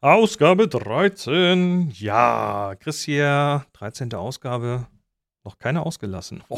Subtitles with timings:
[0.00, 1.90] Ausgabe 13.
[1.94, 4.12] Ja, Chris hier, 13.
[4.14, 4.86] Ausgabe.
[5.44, 6.42] Noch keine ausgelassen.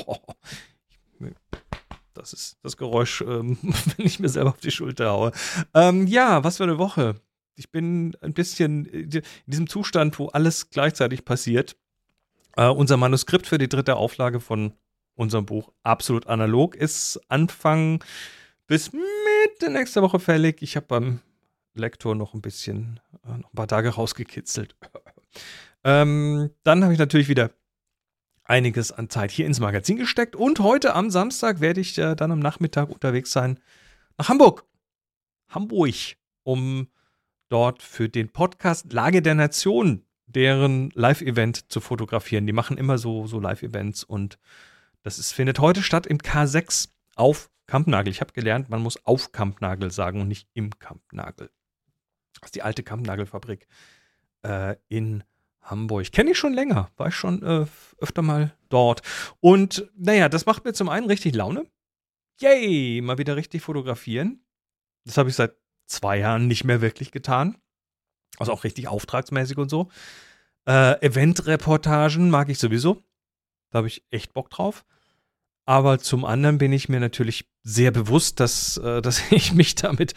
[2.15, 5.33] Das ist das Geräusch, ähm, wenn ich mir selber auf die Schulter haue.
[5.73, 7.15] Ähm, ja, was für eine Woche.
[7.55, 11.77] Ich bin ein bisschen in diesem Zustand, wo alles gleichzeitig passiert.
[12.57, 14.73] Äh, unser Manuskript für die dritte Auflage von
[15.15, 18.03] unserem Buch Absolut Analog ist Anfang
[18.67, 20.61] bis Mitte nächster Woche fällig.
[20.61, 21.21] Ich habe beim
[21.79, 24.77] Lektor noch ein bisschen, äh, noch ein paar Tage rausgekitzelt.
[25.85, 27.51] ähm, dann habe ich natürlich wieder
[28.45, 32.33] einiges an Zeit hier ins Magazin gesteckt und heute am Samstag werde ich äh, dann
[32.33, 33.61] am Nachmittag unterwegs sein
[34.17, 34.65] nach Hamburg.
[35.49, 36.89] Hamburg, um
[37.49, 42.47] dort für den Podcast Lage der Nation deren Live-Event zu fotografieren.
[42.47, 44.39] Die machen immer so, so Live-Events und
[45.03, 48.11] das ist, findet heute statt im K6 auf Kampnagel.
[48.11, 51.51] Ich habe gelernt, man muss auf Kampnagel sagen und nicht im Kampnagel.
[52.35, 53.67] Das ist die alte Kampnagelfabrik
[54.43, 55.25] äh, in
[55.63, 56.13] Hamburg.
[56.13, 57.67] Kenne ich schon länger, war ich schon äh,
[57.99, 59.03] öfter mal dort.
[59.41, 61.67] Und naja, das macht mir zum einen richtig Laune.
[62.41, 64.41] Yay, mal wieder richtig fotografieren.
[65.05, 67.59] Das habe ich seit zwei Jahren nicht mehr wirklich getan.
[68.39, 69.91] Also auch richtig auftragsmäßig und so.
[70.67, 73.03] Äh, Eventreportagen mag ich sowieso.
[73.71, 74.85] Da habe ich echt Bock drauf.
[75.65, 80.15] Aber zum anderen bin ich mir natürlich sehr bewusst, dass, äh, dass ich mich damit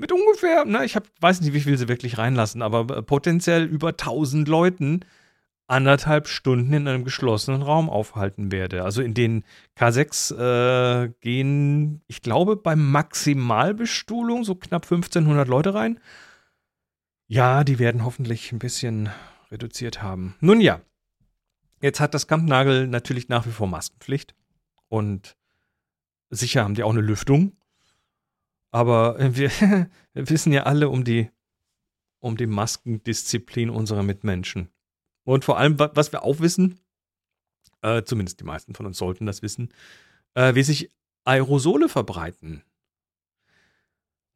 [0.00, 3.64] mit ungefähr, ne, ich hab, weiß nicht, wie viel sie wirklich reinlassen, aber äh, potenziell
[3.64, 5.00] über 1000 Leuten
[5.66, 8.82] anderthalb Stunden in einem geschlossenen Raum aufhalten werde.
[8.82, 9.44] Also in den
[9.78, 10.34] K6
[11.04, 16.00] äh, gehen, ich glaube, bei Maximalbestuhlung so knapp 1500 Leute rein.
[17.28, 19.10] Ja, die werden hoffentlich ein bisschen
[19.52, 20.34] reduziert haben.
[20.40, 20.80] Nun ja,
[21.82, 24.34] jetzt hat das Kampnagel natürlich nach wie vor Maskenpflicht.
[24.88, 25.36] Und
[26.30, 27.52] sicher haben die auch eine Lüftung.
[28.70, 29.50] Aber wir,
[30.12, 31.30] wir wissen ja alle um die,
[32.20, 34.68] um die Maskendisziplin unserer Mitmenschen.
[35.24, 36.80] Und vor allem, was wir auch wissen,
[37.82, 39.72] äh, zumindest die meisten von uns sollten das wissen,
[40.34, 40.90] äh, wie sich
[41.24, 42.62] Aerosole verbreiten.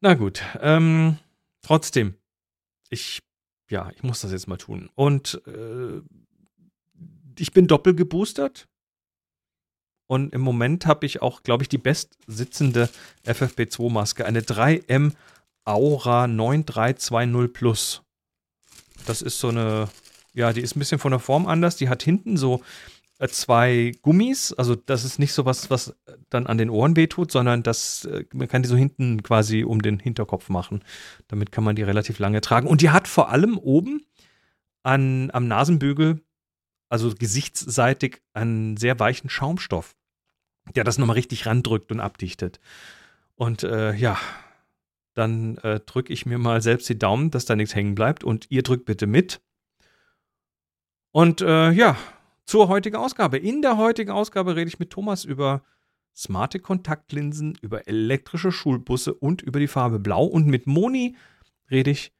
[0.01, 1.17] Na gut, ähm,
[1.61, 2.15] trotzdem,
[2.89, 3.23] ich,
[3.69, 4.89] ja, ich muss das jetzt mal tun.
[4.95, 6.01] Und äh,
[7.39, 8.67] ich bin doppelt geboostert.
[10.07, 12.89] Und im Moment habe ich auch, glaube ich, die bestsitzende
[13.25, 15.13] FFP2-Maske, eine 3M
[15.65, 18.03] Aura 9320 Plus.
[19.05, 19.89] Das ist so eine,
[20.33, 21.75] ja, die ist ein bisschen von der Form anders.
[21.75, 22.61] Die hat hinten so
[23.17, 25.95] äh, zwei Gummis, also das ist nicht so was, was
[26.29, 29.81] dann an den Ohren wehtut, sondern das, äh, man kann die so hinten quasi um
[29.81, 30.83] den Hinterkopf machen.
[31.27, 32.67] Damit kann man die relativ lange tragen.
[32.67, 34.05] Und die hat vor allem oben
[34.83, 36.21] an, am Nasenbügel
[36.95, 39.97] also gesichtsseitig einen sehr weichen Schaumstoff,
[40.75, 42.61] der das nochmal richtig randrückt und abdichtet.
[43.35, 44.17] Und äh, ja,
[45.13, 48.47] dann äh, drücke ich mir mal selbst die Daumen, dass da nichts hängen bleibt und
[48.49, 49.41] ihr drückt bitte mit.
[51.11, 51.97] Und äh, ja,
[52.45, 53.37] zur heutigen Ausgabe.
[53.37, 55.63] In der heutigen Ausgabe rede ich mit Thomas über
[56.15, 60.23] smarte Kontaktlinsen, über elektrische Schulbusse und über die Farbe Blau.
[60.23, 61.17] Und mit Moni
[61.69, 62.13] rede ich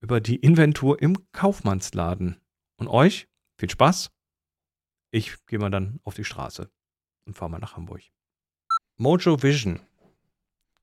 [0.00, 2.36] über die Inventur im Kaufmannsladen.
[2.76, 3.26] Und euch
[3.58, 4.10] viel Spaß.
[5.10, 6.70] Ich gehe mal dann auf die Straße
[7.26, 8.02] und fahre mal nach Hamburg.
[8.96, 9.80] Mojo Vision.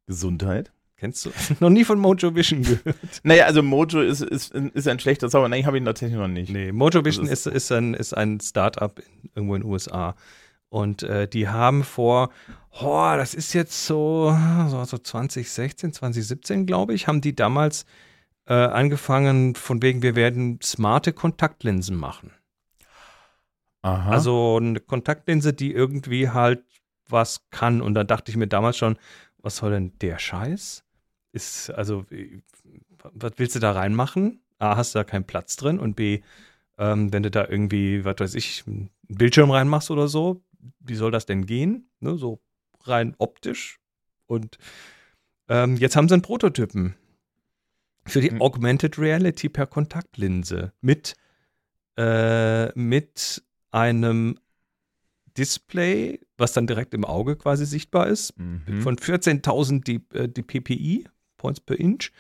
[0.06, 0.72] Gesundheit.
[0.98, 1.32] Kennst du?
[1.60, 2.98] noch nie von Mojo Vision gehört.
[3.24, 5.48] Naja, also Mojo ist, ist, ist ein schlechter Zauber.
[5.48, 6.52] Nein, habe ich tatsächlich noch nicht.
[6.52, 9.00] Nee, Mojo Vision ist, ist, ist, ein, ist ein Startup
[9.36, 10.16] irgendwo in den USA.
[10.70, 12.32] Und äh, die haben vor,
[12.82, 14.36] oh, das ist jetzt so,
[14.70, 17.86] so, so 2016, 2017, glaube ich, haben die damals
[18.48, 22.32] äh, angefangen, von wegen, wir werden smarte Kontaktlinsen machen.
[23.82, 24.12] Aha.
[24.12, 26.64] Also eine Kontaktlinse, die irgendwie halt
[27.08, 27.82] was kann.
[27.82, 28.98] Und dann dachte ich mir damals schon,
[29.38, 30.84] was soll denn der Scheiß?
[31.32, 32.06] Ist, also,
[33.14, 34.42] was willst du da reinmachen?
[34.60, 36.22] A, hast du da keinen Platz drin und B,
[36.78, 40.44] ähm, wenn du da irgendwie, was weiß ich, einen Bildschirm reinmachst oder so,
[40.80, 41.90] wie soll das denn gehen?
[42.00, 42.40] Ne, so
[42.82, 43.80] rein optisch.
[44.26, 44.58] Und
[45.48, 46.96] ähm, jetzt haben sie einen Prototypen
[48.06, 48.42] für die hm.
[48.42, 51.16] Augmented Reality per Kontaktlinse mit,
[51.98, 53.44] äh, mit
[53.78, 54.40] einem
[55.38, 58.82] Display, was dann direkt im Auge quasi sichtbar ist, mhm.
[58.82, 61.08] von 14.000 die, äh, die PPI,
[61.38, 62.12] Points per Inch.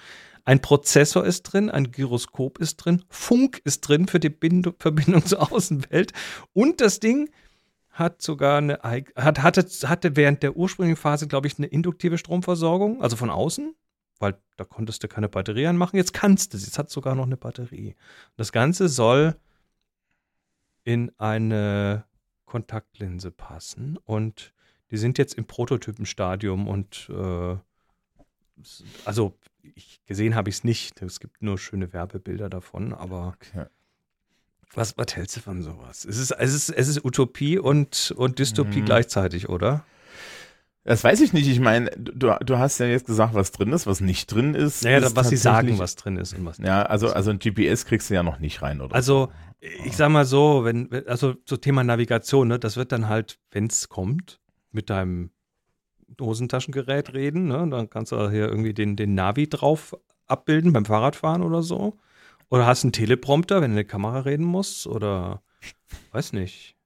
[0.45, 5.25] Ein Prozessor ist drin, ein Gyroskop ist drin, Funk ist drin für die Bind Verbindung
[5.25, 6.13] zur Außenwelt
[6.53, 7.29] und das Ding
[7.89, 13.01] hat sogar eine hat, hatte, hatte während der ursprünglichen Phase, glaube ich, eine induktive Stromversorgung,
[13.01, 13.73] also von außen,
[14.19, 15.97] weil da konntest du keine Batterie anmachen.
[15.97, 17.95] Jetzt kannst du, jetzt hat sogar noch eine Batterie.
[18.35, 19.35] Das Ganze soll
[20.87, 22.05] in eine
[22.45, 23.97] Kontaktlinse passen.
[24.05, 24.53] Und
[24.89, 27.57] die sind jetzt im Prototypenstadium und äh,
[29.03, 29.37] also
[29.75, 31.01] ich gesehen habe ich es nicht.
[31.01, 33.65] Es gibt nur schöne Werbebilder davon, aber Okay.
[34.73, 36.05] was, was hältst du von sowas?
[36.05, 38.85] Es ist, es ist, es ist Utopie und, und Dystopie Mhm.
[38.85, 39.83] gleichzeitig, oder?
[40.87, 41.49] Das weiß ich nicht.
[41.49, 44.85] Ich meine, du, du hast ja jetzt gesagt, was drin ist, was nicht drin ist.
[44.85, 46.67] Naja, ist was sie sagen, was drin ist und was nicht.
[46.67, 48.95] Ja, also, also ein GPS kriegst du ja noch nicht rein, oder?
[48.95, 49.27] Also,
[49.59, 53.67] ich sag mal so, wenn, also so Thema Navigation, ne, das wird dann halt, wenn
[53.67, 54.39] es kommt,
[54.71, 55.31] mit deinem
[56.21, 57.67] Hosentaschengerät reden, ne?
[57.69, 59.93] Dann kannst du hier irgendwie den, den Navi drauf
[60.25, 61.97] abbilden beim Fahrradfahren oder so.
[62.49, 65.41] Oder hast einen Teleprompter, wenn du in die Kamera reden musst, oder
[66.13, 66.76] weiß nicht.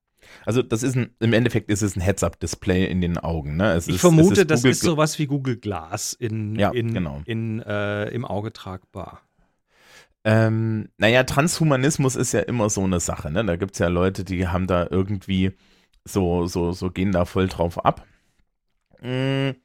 [0.45, 3.57] Also das ist ein, im Endeffekt ist es ein Heads-Up-Display in den Augen.
[3.57, 3.73] Ne?
[3.73, 6.71] Es Ich ist, vermute, es ist das Google ist sowas wie Google Glass in, Ja,
[6.71, 7.21] in, genau.
[7.25, 9.21] in, äh, im Auge tragbar.
[10.23, 13.31] Ähm, naja, Transhumanismus ist ja immer so eine Sache.
[13.31, 13.43] Ne?
[13.43, 15.53] Da gibt es ja Leute, die haben da irgendwie
[16.05, 18.05] so, so, so gehen da voll drauf ab.
[19.01, 19.55] W-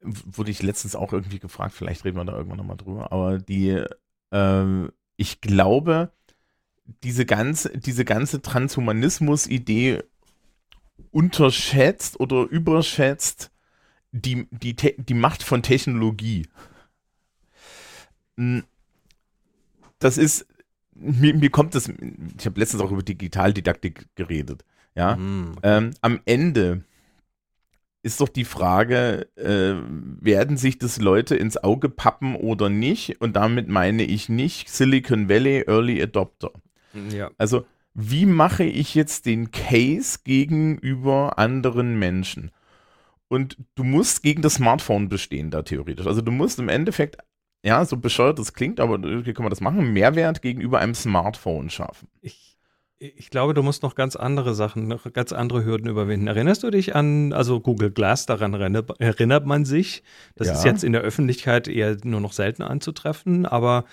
[0.00, 3.82] wurde ich letztens auch irgendwie gefragt, vielleicht reden wir da irgendwann nochmal drüber, aber die,
[4.32, 6.10] ähm, ich glaube,
[7.02, 10.02] diese ganze, diese ganze Transhumanismus-Idee
[11.10, 13.50] unterschätzt oder überschätzt
[14.12, 16.46] die, die, die Macht von Technologie.
[18.36, 18.60] Mm,
[19.98, 20.46] Das ist,
[20.94, 24.64] mir, mir kommt das, ich habe letztens auch über Digitaldidaktik geredet,
[24.94, 25.16] ja.
[25.16, 25.56] Hm.
[25.62, 26.84] Ähm, am Ende
[28.02, 29.74] ist doch die Frage, äh,
[30.20, 33.20] werden sich das Leute ins Auge pappen oder nicht?
[33.22, 36.52] Und damit meine ich nicht Silicon Valley Early Adopter.
[37.10, 37.30] Ja.
[37.38, 37.64] Also,
[37.94, 42.50] wie mache ich jetzt den Case gegenüber anderen Menschen?
[43.28, 46.06] Und du musst gegen das Smartphone bestehen, da theoretisch.
[46.06, 47.16] Also, du musst im Endeffekt,
[47.64, 49.92] ja, so bescheuert das klingt, aber wie kann man das machen?
[49.92, 52.08] Mehrwert gegenüber einem Smartphone schaffen.
[52.20, 52.58] Ich,
[52.98, 56.26] ich glaube, du musst noch ganz andere Sachen, noch ganz andere Hürden überwinden.
[56.26, 58.54] Erinnerst du dich an, also Google Glass, daran
[58.98, 60.02] erinnert man sich?
[60.36, 60.52] Das Ja.
[60.54, 63.84] ist jetzt in der Öffentlichkeit eher nur noch selten anzutreffen, aber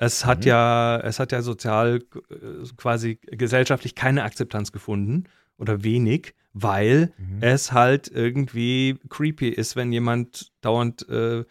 [0.00, 0.48] es hat Mhm.
[0.48, 5.24] ja, es hat ja sozial äh, quasi gesellschaftlich keine Akzeptanz gefunden
[5.58, 7.12] oder wenig, weil
[7.42, 11.44] es halt irgendwie creepy ist, wenn jemand dauernd, äh,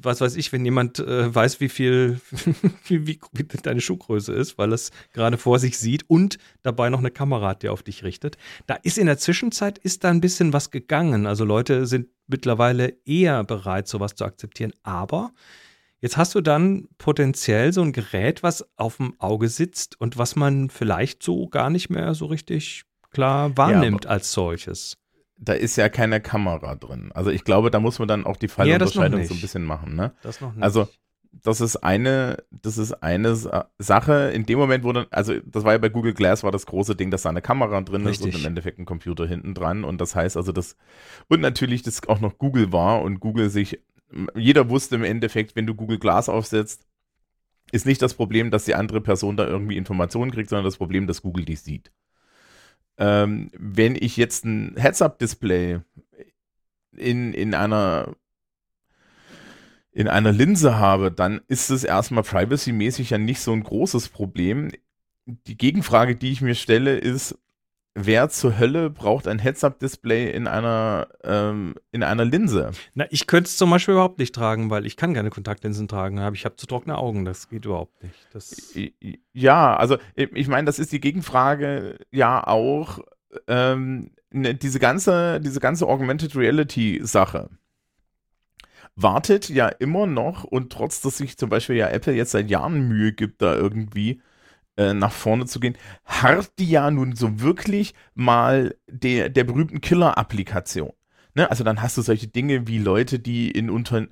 [0.00, 2.20] was weiß ich, wenn jemand äh, weiß, wie viel,
[2.86, 7.00] wie, wie, wie deine Schuhgröße ist, weil es gerade vor sich sieht und dabei noch
[7.00, 8.38] eine Kamera hat, die auf dich richtet.
[8.66, 11.26] Da ist in der Zwischenzeit ist da ein bisschen was gegangen.
[11.26, 14.72] Also Leute sind mittlerweile eher bereit, sowas zu akzeptieren.
[14.82, 15.32] Aber
[16.02, 20.36] jetzt hast du dann potenziell so ein Gerät, was auf dem Auge sitzt und was
[20.36, 24.98] man vielleicht so gar nicht mehr so richtig klar wahrnimmt als solches.
[25.38, 27.10] Da ist ja keine Kamera drin.
[27.14, 29.28] Also, ich glaube, da muss man dann auch die Ja, Fallunterscheidung nicht.
[29.28, 30.12] so ein bisschen machen, ne?
[30.22, 30.62] Das noch nicht.
[30.62, 30.86] Also,
[31.32, 34.30] das ist eine, das ist eine Sa- Sache.
[34.34, 36.94] In dem Moment, wo dann, also das war ja bei Google Glass, war das große
[36.94, 38.34] Ding, dass da eine Kamera drin ist Richtig.
[38.34, 39.82] und im Endeffekt ein Computer hinten dran.
[39.82, 40.76] Und das heißt also, das,
[41.28, 43.80] und natürlich, das auch noch Google war und Google sich,
[44.34, 46.86] jeder wusste im Endeffekt, wenn du Google Glass aufsetzt,
[47.70, 51.06] ist nicht das Problem, dass die andere Person da irgendwie Informationen kriegt, sondern das Problem,
[51.06, 51.90] dass Google die sieht.
[52.98, 55.80] Ähm, wenn ich jetzt ein Heads-Up-Display
[56.96, 58.14] in, in einer
[59.94, 64.70] in einer Linse habe, dann ist es erstmal privacy-mäßig ja nicht so ein großes Problem.
[65.26, 67.38] Die Gegenfrage, die ich mir stelle, ist,
[67.94, 72.70] wer zur Hölle braucht ein Heads-Up-Display in einer, ähm, in einer Linse?
[72.94, 76.18] Na, ich könnte es zum Beispiel überhaupt nicht tragen, weil ich kann keine Kontaktlinsen tragen.
[76.34, 77.24] Ich habe zu trockene Augen.
[77.24, 78.28] Das geht überhaupt nicht.
[78.32, 78.74] Das,
[79.32, 83.00] Ja, also ich meine, das ist die Gegenfrage ja auch
[83.48, 87.50] ähm, ne, diese ganze, diese ganze Augmented Reality Sache
[88.94, 92.88] wartet ja immer noch und trotz, dass sich zum Beispiel ja Apple jetzt seit Jahren
[92.88, 94.20] Mühe gibt, da irgendwie
[94.76, 99.80] äh, nach vorne zu gehen, harrt die ja nun so wirklich mal der, der berühmten
[99.80, 100.92] Killer-Applikation.
[101.34, 101.50] Ne?
[101.50, 104.06] Also dann hast du solche Dinge wie Leute, die in unter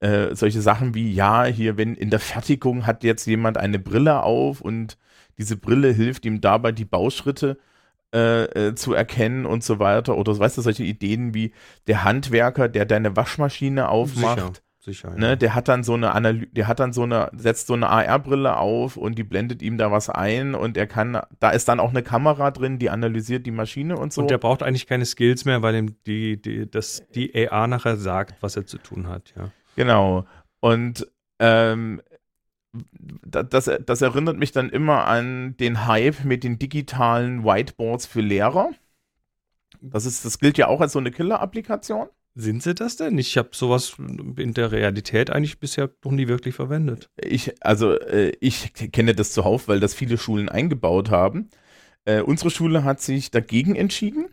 [0.00, 4.22] äh, solche Sachen wie, ja, hier, wenn in der Fertigung hat jetzt jemand eine Brille
[4.22, 4.96] auf und
[5.38, 7.58] diese Brille hilft ihm dabei, die Bauschritte
[8.12, 10.16] äh, äh, zu erkennen und so weiter.
[10.16, 11.52] Oder weißt du, solche Ideen wie
[11.86, 14.38] der Handwerker, der deine Waschmaschine aufmacht.
[14.38, 14.52] sicher.
[15.18, 17.88] Ne, der hat dann so eine Analy der hat dann so eine, setzt so eine
[17.88, 21.80] AR-Brille auf und die blendet ihm da was ein und er kann, da ist dann
[21.80, 24.22] auch eine Kamera drin, die analysiert die Maschine und so.
[24.22, 27.96] Und der braucht eigentlich keine Skills mehr, weil ihm die, die, das, die AR nachher
[27.96, 29.34] sagt, was er zu tun hat.
[29.36, 29.50] Ja.
[29.76, 30.24] Genau.
[30.60, 31.06] Und
[31.38, 32.00] ähm,
[33.26, 38.20] da- das, das erinnert mich dann immer an den Hype mit den digitalen Whiteboards für
[38.20, 38.70] Lehrer.
[39.80, 42.08] Das, ist, das gilt ja auch als so eine Killer-Applikation.
[42.34, 43.18] Sind sie das denn?
[43.18, 47.10] Ich habe sowas in der Realität eigentlich bisher noch nie wirklich verwendet.
[47.16, 51.50] Ich, also, äh, ich kenne das zuhauf, weil das viele Schulen eingebaut haben.
[52.04, 54.26] Äh, unsere Schule hat sich dagegen entschieden.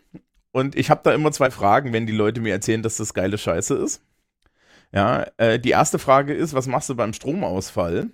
[0.52, 3.36] Und ich habe da immer zwei Fragen, wenn die Leute mir erzählen, dass das geile
[3.36, 4.02] Scheiße ist.
[4.92, 8.10] Ja, äh, die erste Frage ist, was machst du beim Stromausfall?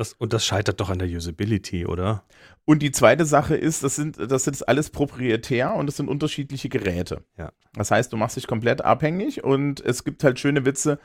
[0.00, 2.24] Das, und das scheitert doch an der Usability, oder?
[2.64, 6.70] Und die zweite Sache ist, das sind das ist alles proprietär und es sind unterschiedliche
[6.70, 7.22] Geräte.
[7.36, 7.52] Ja.
[7.74, 10.98] Das heißt, du machst dich komplett abhängig und es gibt halt schöne Witze,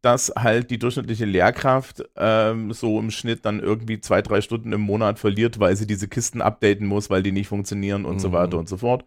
[0.00, 4.80] dass halt die durchschnittliche Lehrkraft ähm, so im Schnitt dann irgendwie zwei, drei Stunden im
[4.80, 8.20] Monat verliert, weil sie diese Kisten updaten muss, weil die nicht funktionieren und Mhm.
[8.20, 9.04] so weiter und so fort.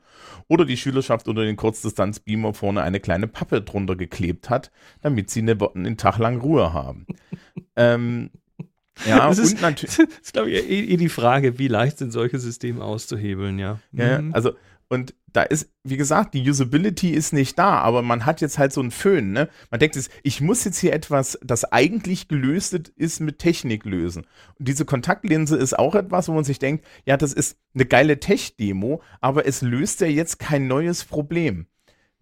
[0.48, 4.72] Oder die Schülerschaft unter den Kurzdistanzbeamer vorne eine kleine Pappe drunter geklebt hat,
[5.02, 7.08] damit sie eine, einen Tag lang Ruhe haben.
[7.75, 8.30] ähm,
[9.07, 9.95] ja, Das ist- und natürlich.
[9.97, 13.79] Das ist, glaube ich, eh, eh die Frage, wie leicht sind solche Systeme auszuhebeln, ja.
[13.91, 14.33] Ja, Mhm.
[14.33, 14.53] also,
[14.89, 18.71] und da ist, wie gesagt, die Usability ist nicht da, aber man hat jetzt halt
[18.71, 19.50] so einen Föhn, ne?
[19.71, 24.27] Man denkt jetzt, ich muss jetzt hier etwas, das eigentlich gelöst ist, mit Technik lösen.
[24.59, 28.19] Und diese Kontaktlinse ist auch etwas, wo man sich denkt, ja, das ist eine geile
[28.19, 31.65] Tech-Demo, aber es löst ja jetzt kein neues Problem.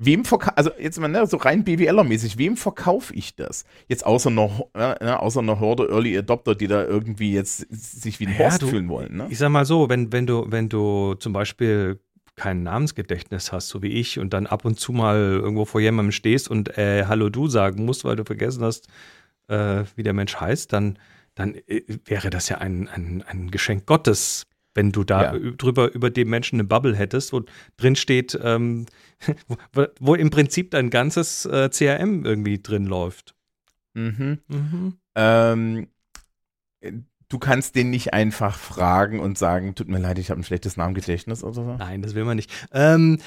[0.03, 3.65] Wem verkaufe, also jetzt mal ne, so rein BWLer-mäßig, wem verkaufe ich das?
[3.88, 8.20] Jetzt außer einer, äh, ne, außer einer Horde Early Adopter, die da irgendwie jetzt sich
[8.20, 9.27] wie ein Ja, Horst du- fühlen wollen, ne?
[9.29, 12.00] Ich sag mal so, wenn, wenn du, wenn du zum Beispiel
[12.36, 16.12] kein Namensgedächtnis hast, so wie ich, und dann ab und zu mal irgendwo vor jemandem
[16.12, 18.88] stehst und äh, Hallo du sagen musst, weil du vergessen hast,
[19.50, 20.98] äh, wie der Mensch heißt, dann,
[21.36, 25.51] dann äh, wäre das ja ein, ein, ein Geschenk Gottes, wenn du da Ja.
[25.57, 27.41] drüber über dem Menschen eine Bubble hättest, wo
[27.77, 28.85] drin steht, ähm,
[29.73, 33.35] wo, wo im Prinzip dein ganzes äh, CRM irgendwie drin läuft.
[33.93, 34.39] Mhm.
[34.47, 34.93] Mhm.
[35.15, 35.87] Ähm,
[37.27, 40.77] du kannst den nicht einfach fragen und sagen, tut mir leid, ich habe ein schlechtes
[40.77, 41.75] Namengedächtnis oder so.
[41.77, 42.51] Nein, das will man nicht.
[42.73, 43.19] Ähm,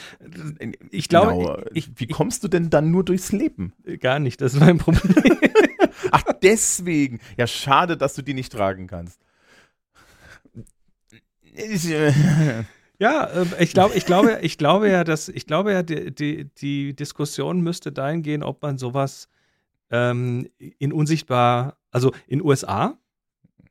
[0.90, 1.58] ich glaube, Genau.
[1.74, 3.72] ich, Wie kommst du denn dann nur durchs Leben?
[3.84, 5.02] ich, gar nicht, das ist mein Problem.
[6.10, 7.20] Ach, deswegen.
[7.36, 9.20] Ja, schade, dass du die nicht tragen kannst.
[11.54, 12.64] Äh,
[13.00, 16.44] Ja, äh, ich glaube, ich glaube, ich glaube ja, dass ich glaube ja, die, die,
[16.54, 19.28] die Diskussion müsste dahin gehen, ob man sowas
[19.90, 22.96] ähm, in unsichtbar, also in USA,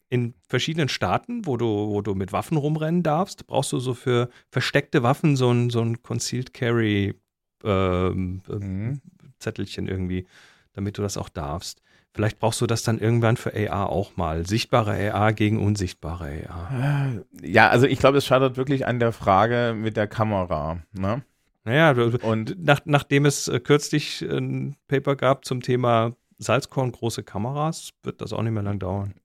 [0.10, 4.30] in verschiedenen Staaten, wo du, wo du mit Waffen rumrennen darfst, brauchst du so für
[4.50, 7.16] versteckte Waffen so ein, so ein Concealed Carry
[7.64, 9.02] ähm, äh, Mhm.
[9.40, 10.26] Zettelchen irgendwie,
[10.74, 11.82] damit du das auch darfst.
[12.16, 14.46] Vielleicht brauchst du das dann irgendwann für AR auch mal.
[14.46, 17.24] Sichtbare AR gegen unsichtbare AR.
[17.42, 20.84] ja, also ich glaube, es scheitert wirklich an der Frage mit der Kamera.
[20.94, 21.24] Ne?
[21.64, 27.92] Naja, Und nach, nachdem es äh, kürzlich ein Paper gab zum Thema Salzkorn große Kameras,
[28.04, 29.16] wird das auch nicht mehr lang dauern.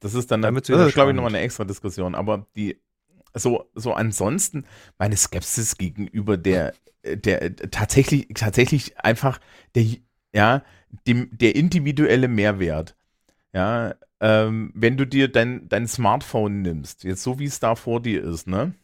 [0.00, 2.14] Das ist dann, Damit das ist, glaube ich, nochmal eine extra Diskussion.
[2.14, 2.80] Aber die,
[3.34, 4.64] so, so ansonsten,
[4.98, 6.74] meine Skepsis gegenüber der,
[7.04, 9.38] der äh, tatsächlich, tatsächlich einfach
[9.74, 9.84] der,
[10.34, 10.62] ja,
[11.06, 12.96] dem, der individuelle Mehrwert.
[13.52, 18.00] Ja, ähm, wenn du dir dein, dein Smartphone nimmst, jetzt so wie es da vor
[18.00, 18.74] dir ist, ne?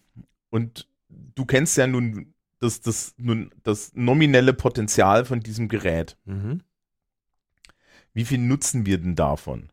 [0.51, 6.61] Und du kennst ja nun das, das, nun das nominelle Potenzial von diesem Gerät Mhm.
[8.13, 9.71] wie viel nutzen wir denn davon?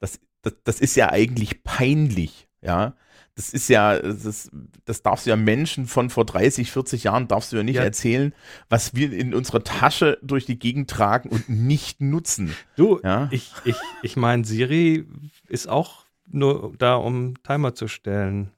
[0.00, 2.94] Das, das, das ist ja eigentlich peinlich, ja.
[3.34, 4.50] Das ist ja, das,
[4.84, 7.84] das darfst du ja Menschen von vor 30, 40 Jahren darfst du ja nicht Ja.
[7.84, 8.34] erzählen,
[8.68, 12.56] was wir in unserer Tasche durch die Gegend tragen und nicht nutzen.
[12.74, 13.28] Du, Ja.
[13.30, 15.06] ich, ich, ich meine, Siri
[15.46, 18.50] ist auch nur da, um Timer zu stellen.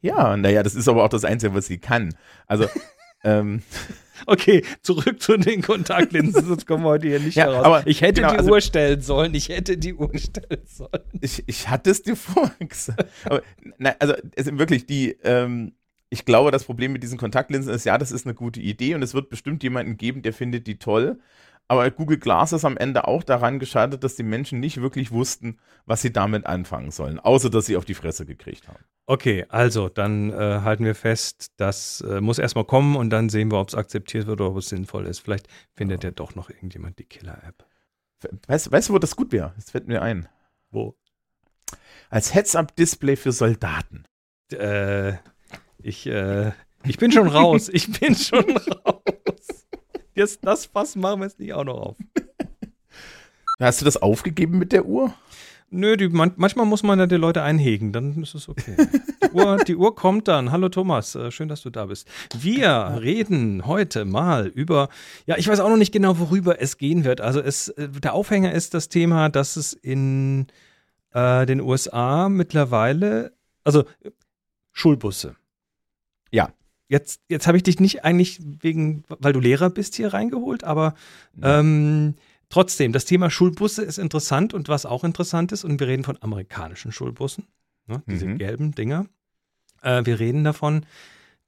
[0.00, 2.14] Ja, naja, das ist aber auch das Einzige, was sie kann.
[2.46, 2.66] Also,
[3.26, 3.62] ähm,
[4.24, 7.64] Okay, zurück zu den Kontaktlinsen, sonst kommen wir heute hier nicht Ja, heraus.
[7.64, 11.02] aber ich hätte genau, die also- Uhr stellen sollen, ich hätte die Uhr stellen sollen.
[11.20, 13.04] ich, ich hatte es dir vorher gesagt.
[13.24, 13.42] Aber,
[13.78, 15.72] nein, also es sind wirklich die, ähm,
[16.08, 19.02] ich glaube, das Problem mit diesen Kontaktlinsen ist, ja, das ist eine gute Idee und
[19.02, 21.18] es wird bestimmt jemanden geben, der findet die toll.
[21.68, 25.58] Aber Google Glass ist am Ende auch daran gescheitert, dass die Menschen nicht wirklich wussten,
[25.84, 28.84] was sie damit anfangen sollen, außer dass sie auf die Fresse gekriegt haben.
[29.06, 33.50] Okay, also dann äh, halten wir fest, das äh, muss erstmal kommen und dann sehen
[33.50, 35.20] wir, ob es akzeptiert wird oder ob es sinnvoll ist.
[35.20, 37.64] Vielleicht findet ja doch noch irgendjemand die Killer-App.
[38.46, 39.52] Weißt, weißt du, wo das gut wäre?
[39.56, 40.28] Das fällt mir ein.
[40.70, 40.96] Wo?
[42.10, 44.04] Als Heads-Up-Display für Soldaten.
[44.52, 45.14] Äh,
[45.78, 46.52] ich, äh,
[46.84, 47.68] ich bin schon raus.
[47.72, 49.02] Ich bin schon raus.
[50.16, 51.96] Jetzt das Fass machen wir jetzt nicht auch noch auf.
[53.60, 55.14] Hast du das aufgegeben mit der Uhr?
[55.68, 58.76] Nö, die, man, manchmal muss man ja die Leute einhegen, dann ist es okay.
[59.22, 60.52] Die Uhr, die Uhr kommt dann.
[60.52, 62.08] Hallo Thomas, äh, schön, dass du da bist.
[62.38, 64.88] Wir reden heute mal über,
[65.26, 67.20] ja, ich weiß auch noch nicht genau, worüber es gehen wird.
[67.20, 70.46] Also es, äh, der Aufhänger ist das Thema, dass es in
[71.12, 73.32] äh, den USA mittlerweile,
[73.64, 74.12] also äh,
[74.72, 75.36] Schulbusse.
[76.30, 76.48] Ja.
[76.88, 80.94] Jetzt, jetzt habe ich dich nicht eigentlich wegen, weil du Lehrer bist, hier reingeholt, aber
[81.42, 82.14] ähm,
[82.48, 86.18] trotzdem, das Thema Schulbusse ist interessant und was auch interessant ist, und wir reden von
[86.22, 87.46] amerikanischen Schulbussen,
[87.86, 88.38] ne, diese Mhm.
[88.38, 89.06] gelben Dinger.
[89.82, 90.86] Äh, wir reden davon,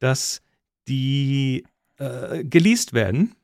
[0.01, 0.43] dass
[0.89, 1.65] die
[1.99, 3.35] äh, geleast werden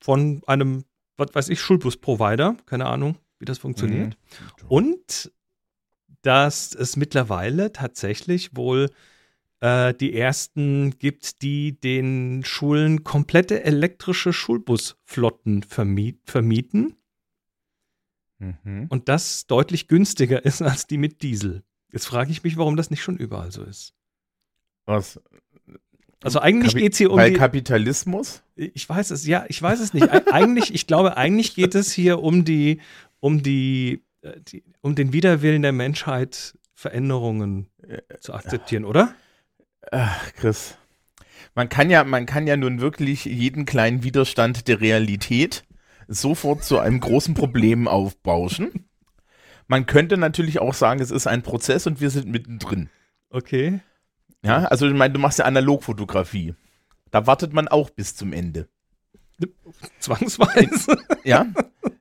[0.00, 0.84] von einem
[1.20, 4.16] was weiß ich, Schulbus-Provider, keine Ahnung, wie das funktioniert.
[4.16, 4.66] Mhm.
[4.68, 5.32] Und
[6.22, 8.90] dass es mittlerweile tatsächlich wohl
[9.60, 16.96] äh, die ersten gibt, die den Schulen komplette elektrische Schulbusflotten vermiet vermieten.
[18.38, 18.86] Mhm.
[18.88, 21.62] Und das deutlich günstiger ist als die mit Diesel.
[21.92, 23.94] Jetzt frage ich mich, warum das nicht schon überall so ist.
[24.86, 25.20] Was?
[26.22, 28.42] Also eigentlich geht es hier um Weil Kapitalismus?
[28.54, 30.08] Ich weiß es, ja, ich weiß es nicht.
[30.32, 32.80] eigentlich, ich glaube, eigentlich geht es hier um die,
[33.20, 37.68] um die, äh, die um den Widerwillen der Menschheit, Veränderungen
[38.20, 39.14] zu akzeptieren, oder?
[39.90, 40.76] Ach, Chris.
[41.54, 45.64] Man kann ja, man kann ja nun wirklich jeden kleinen Widerstand der Realität
[46.06, 48.88] sofort zu einem großen Problem aufbauschen.
[49.66, 52.90] Man könnte natürlich auch sagen, es ist ein Prozess und wir sind mittendrin.
[53.30, 53.80] Okay.
[54.42, 56.54] Ja, also ich meine, du machst ja Analogfotografie.
[57.10, 58.68] Da wartet man auch bis zum Ende.
[59.98, 60.98] Zwangsweise.
[61.24, 61.46] Ja.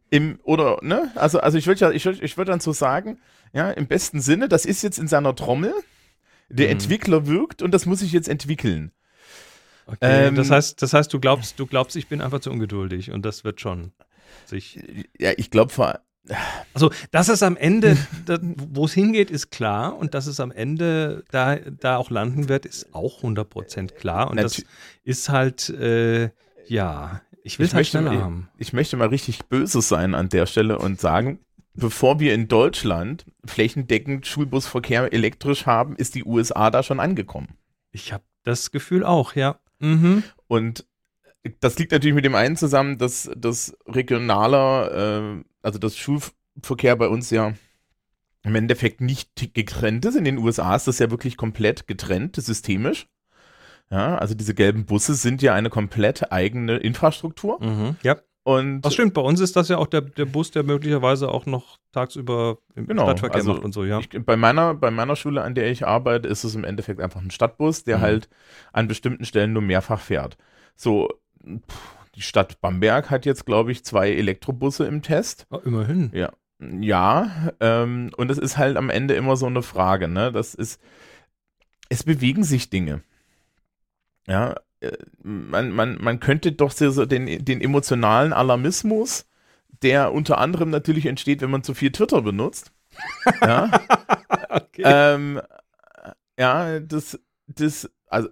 [0.10, 1.12] Im, oder, ne?
[1.16, 3.20] Also, also ich würde ja, ich würde ich würd dann so sagen,
[3.54, 5.74] ja, im besten Sinne, das ist jetzt in seiner Trommel,
[6.50, 6.74] der mhm.
[6.74, 8.92] Entwickler wirkt und das muss ich jetzt entwickeln.
[9.86, 13.12] Okay, ähm, das heißt, das heißt, du glaubst, du glaubst, ich bin einfach zu ungeduldig
[13.12, 13.92] und das wird schon
[14.46, 14.80] sich.
[15.18, 16.00] Ja, ich glaube vor.
[16.76, 17.98] Also, dass es am Ende,
[18.56, 22.68] wo es hingeht, ist klar und dass es am Ende da, da auch landen wird,
[22.68, 24.64] ist auch 100% klar und das
[25.04, 26.30] ist halt, äh,
[26.68, 28.50] ja, ich will es halt schneller mal, haben.
[28.58, 31.40] Ich, ich möchte mal richtig böse sein an der Stelle und sagen,
[31.74, 37.58] bevor wir in Deutschland flächendeckend Schulbusverkehr elektrisch haben, ist die USA da schon angekommen.
[37.92, 39.60] Ich habe das Gefühl auch, ja.
[39.80, 40.24] Mhm.
[40.48, 40.86] Und
[41.62, 47.08] das liegt natürlich mit dem einen zusammen, dass das regionaler, äh, also das Schulverkehr bei
[47.08, 47.54] uns ja
[48.44, 50.16] im Endeffekt nicht getrennt ist.
[50.16, 53.08] In den USA ist das ja wirklich komplett getrennt, systemisch.
[53.92, 57.64] Ja, also diese gelben Busse sind ja eine komplett eigene Infrastruktur.
[57.64, 58.18] Mhm, ja.
[58.50, 61.46] Und das stimmt, bei uns ist das ja auch der, der Bus, der möglicherweise auch
[61.46, 64.00] noch tagsüber im genau, Stadtverkehr also macht und so, ja.
[64.00, 67.22] Ich, bei, meiner, bei meiner Schule, an der ich arbeite, ist es im Endeffekt einfach
[67.22, 68.02] ein Stadtbus, der mhm.
[68.02, 68.30] halt
[68.74, 70.36] an bestimmten Stellen nur mehrfach fährt.
[70.76, 71.10] So,
[71.44, 75.46] die Stadt Bamberg hat jetzt, glaube ich, zwei Elektrobusse im Test.
[75.52, 76.10] Oh, immerhin.
[76.16, 76.32] Ja.
[76.60, 80.32] Ja, ähm, und es ist halt am Ende immer so eine Frage, ne?
[80.32, 80.82] Das ist,
[81.90, 83.04] es bewegen sich Dinge.
[84.26, 84.56] Ja,
[85.22, 89.26] man, man, man könnte doch so den, den emotionalen Alarmismus,
[89.82, 92.72] der unter anderem natürlich entsteht, wenn man zu viel Twitter benutzt.
[93.42, 93.70] ja.
[94.50, 94.82] okay.
[94.84, 95.42] ähm,
[96.38, 98.30] ja, das, das, also,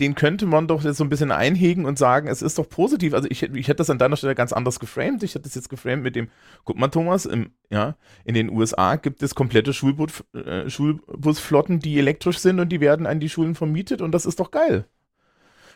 [0.00, 3.14] den könnte man doch so ein bisschen einhegen und sagen, es ist doch positiv.
[3.14, 5.22] Also ich, ich hätte das an deiner Stelle ganz anders geframed.
[5.22, 6.28] Ich hätte das jetzt geframed mit dem,
[6.64, 11.98] guck mal, Thomas, im, ja, in den USA gibt es komplette Schulbus, äh, Schulbusflotten, die
[11.98, 14.86] elektrisch sind und die werden an die Schulen vermietet und das ist doch geil.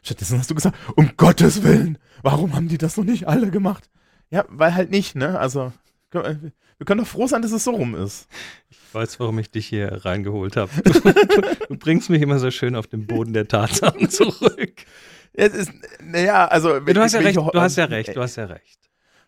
[0.07, 3.91] Stattdessen hast du gesagt, um Gottes Willen, warum haben die das noch nicht alle gemacht?
[4.31, 5.37] Ja, weil halt nicht, ne?
[5.37, 5.73] Also,
[6.13, 8.29] wir können doch froh sein, dass es so rum ist.
[8.71, 10.71] Ich weiß, warum ich dich hier reingeholt habe.
[11.69, 14.85] Du, bringst mich immer so schön auf den Boden der Tatsachen zurück.
[15.33, 16.75] Es ist, naja, also.
[16.77, 18.79] Ja, du hast ja recht, du hast ja recht, du hast ja recht.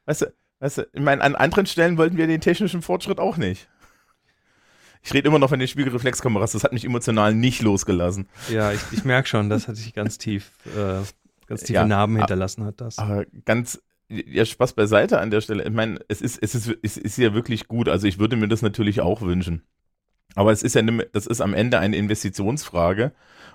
[0.07, 3.37] Weißt du, weißt du, ich meine, an anderen Stellen wollten wir den technischen Fortschritt auch
[3.37, 3.69] nicht.
[5.03, 8.29] Ich rede immer noch von den Spiegelreflexkameras, das hat mich emotional nicht losgelassen.
[8.51, 11.03] Ja, ich, ich merke schon, das hat sich ganz tief, äh,
[11.47, 12.99] ganz tiefe ja, Narben hinterlassen hat das.
[12.99, 15.65] Aber ganz, ja, Spaß beiseite an der Stelle.
[15.65, 17.89] Ich meine, es ist, es ist, es ist ja wirklich gut.
[17.89, 19.63] Also ich würde mir das natürlich auch wünschen.
[20.35, 23.13] Aber es ist ja, ne, das ist am Ende eine Investitionsfrage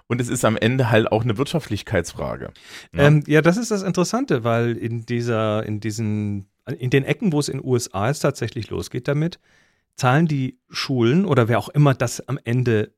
[0.07, 2.51] und es ist am Ende halt auch eine Wirtschaftlichkeitsfrage.
[2.91, 3.03] Ne?
[3.03, 7.39] Ähm, ja, das ist das Interessante, weil in dieser, in diesen, in den Ecken, wo
[7.39, 9.39] es in den USA es tatsächlich losgeht damit,
[9.95, 12.93] zahlen die Schulen oder wer auch immer das am Ende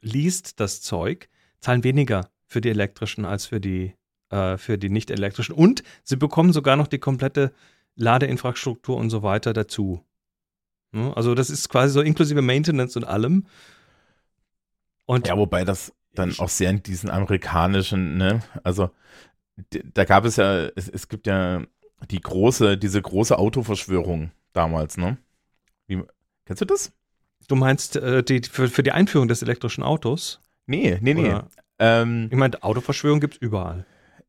[0.00, 1.28] liest, das Zeug,
[1.60, 3.94] zahlen weniger für die elektrischen als für die,
[4.30, 5.54] äh, für die nicht elektrischen.
[5.54, 7.52] Und sie bekommen sogar noch die komplette
[7.96, 10.04] Ladeinfrastruktur und so weiter dazu.
[10.92, 13.46] Also das ist quasi so inklusive Maintenance und allem.
[15.06, 18.90] Und ja, wobei das dann auch sehr in diesen amerikanischen, ne, also
[19.70, 21.62] da gab es ja, es, es gibt ja
[22.10, 25.18] die große, diese große Autoverschwörung damals, ne?
[25.86, 26.02] Wie,
[26.46, 26.92] Kennst du das?
[27.48, 30.40] Du meinst äh, die, für, für die Einführung des elektrischen Autos?
[30.66, 31.34] Nee, nee, nee.
[31.78, 33.84] Ähm, ich meine, Autoverschwörung gibt es überall.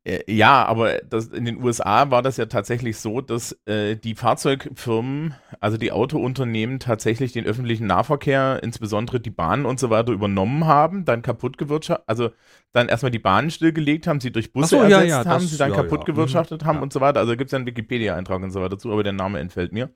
[0.05, 4.13] Äh, ja, aber das, in den USA war das ja tatsächlich so, dass äh, die
[4.13, 10.65] Fahrzeugfirmen, also die Autounternehmen tatsächlich den öffentlichen Nahverkehr, insbesondere die Bahnen und so weiter übernommen
[10.65, 12.29] haben, dann kaputt gewirtschaftet, also
[12.71, 15.49] dann erstmal die Bahnen stillgelegt haben, sie durch Busse so, ersetzt ja, ja, haben, das,
[15.49, 16.67] sie dann ja, kaputt gewirtschaftet mhm.
[16.67, 17.19] haben und so weiter.
[17.19, 19.89] Also gibt es ja einen Wikipedia-Eintrag und so weiter dazu, aber der Name entfällt mir.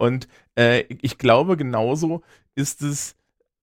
[0.00, 2.22] Und äh, ich glaube, genauso
[2.54, 3.16] ist es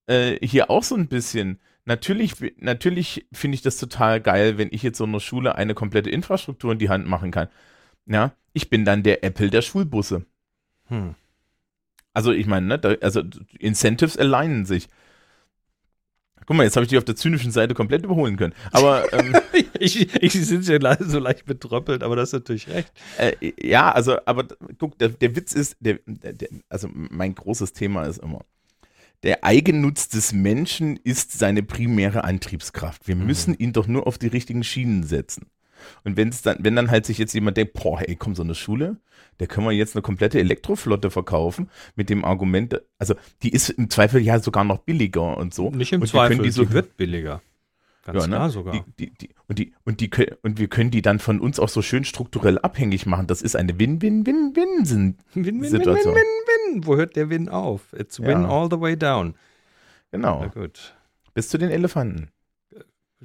[0.06, 1.58] äh, hier auch so ein bisschen.
[1.84, 6.10] Natürlich, natürlich finde ich das total geil, wenn ich jetzt so einer Schule eine komplette
[6.10, 7.48] Infrastruktur in die Hand machen kann.
[8.06, 10.26] Ja, ich bin dann der Apple der Schulbusse.
[10.86, 11.16] Hm.
[12.14, 13.22] Also ich meine, ne, da, also
[13.58, 14.88] Incentives alignen sich.
[16.48, 18.54] Guck mal, jetzt habe ich dich auf der zynischen Seite komplett überholen können.
[18.72, 19.36] Aber ähm,
[19.78, 22.90] ich, ich sind ja so leicht betröppelt, aber das ist natürlich recht.
[23.18, 24.46] äh, ja, also, aber
[24.78, 28.46] guck, der, der Witz ist, der, der, der, also mein großes Thema ist immer,
[29.24, 33.06] der Eigennutz des Menschen ist seine primäre Antriebskraft.
[33.06, 35.50] Wir müssen ihn doch nur auf die richtigen Schienen setzen.
[36.04, 38.54] Und wenn's dann, wenn dann halt sich jetzt jemand denkt, boah, hey, komm, so eine
[38.54, 38.96] Schule,
[39.40, 43.88] der können wir jetzt eine komplette Elektroflotte verkaufen, mit dem Argument, also die ist im
[43.90, 45.70] Zweifel ja sogar noch billiger und so.
[45.70, 47.40] Nicht im und Zweifel, die so, die wird billiger.
[48.04, 48.36] Ganz Ja, ne?
[48.36, 48.84] klar sogar.
[48.98, 50.10] Die, die, und, die, und, die,
[50.42, 53.26] und wir können die dann von uns auch so schön strukturell abhängig machen.
[53.26, 55.18] Das ist eine Win-Win-Win-Win-Sinn.
[55.34, 56.14] Win, win, win, Situation.
[56.14, 56.86] win, win, win.
[56.86, 57.92] Wo hört der Win auf?
[57.92, 58.48] It's win Ja.
[58.48, 59.34] all the way down.
[60.10, 60.48] Na Genau.
[60.48, 60.96] gut,
[61.34, 62.30] Bis zu den Elefanten.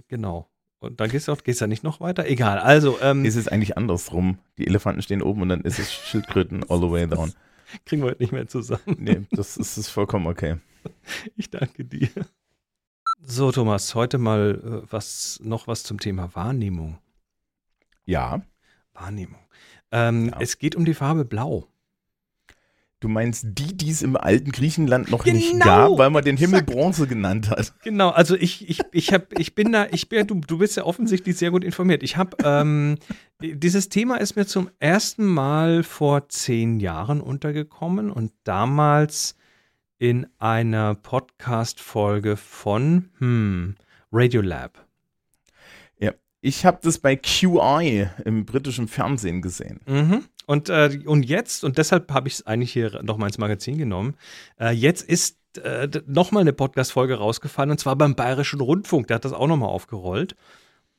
[0.10, 0.50] genau.
[0.84, 2.26] Und dann gehst du auch, gehst du nicht noch weiter?
[2.28, 2.60] Egal.
[2.60, 4.38] Also, ähm, Ist es eigentlich andersrum.
[4.58, 7.34] Die Elefanten stehen oben und dann ist es Schildkröten all the way down.
[7.86, 8.82] kriegen wir heute nicht mehr zusammen.
[8.98, 10.58] Nee, das ist, ist vollkommen okay.
[11.38, 12.10] Ich danke dir.
[13.22, 16.98] So, Thomas, heute mal äh, was, noch was zum Thema Wahrnehmung.
[18.06, 18.42] Ja.
[18.94, 19.40] Wahrnehmung.
[19.92, 20.38] Ähm, Ja.
[20.42, 21.68] Es geht um die Farbe Blau.
[23.04, 26.38] Du meinst die, die es im alten Griechenland noch nicht Genau, gab, weil man den
[26.38, 26.72] Himmel exakt.
[26.74, 27.74] Bronze genannt hat.
[27.84, 30.86] Genau, also ich, ich, ich, hab, ich bin da, ich bin, du, du bist ja
[30.86, 32.02] offensichtlich sehr gut informiert.
[32.02, 32.98] Ich habe, ähm,
[33.42, 39.36] dieses Thema ist mir zum ersten Mal vor zehn Jahren untergekommen und damals
[39.98, 43.76] in einer Podcast-Folge von hm,
[44.14, 44.88] Radiolab.
[46.46, 49.80] Ich habe das bei QI im britischen Fernsehen gesehen.
[49.88, 50.26] Mhm.
[50.46, 54.16] Und, äh, und jetzt, und deshalb habe ich es eigentlich hier nochmal ins Magazin genommen,
[54.60, 59.08] äh, jetzt ist äh, nochmal eine Podcast-Folge rausgefallen und zwar beim Bayerischen Rundfunk.
[59.08, 60.36] Der hat das auch nochmal aufgerollt.